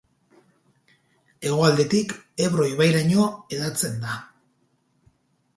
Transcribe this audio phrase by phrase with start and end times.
[1.49, 2.15] Hegoaldetik
[2.47, 4.19] Ebro ibairaino hedatzen da.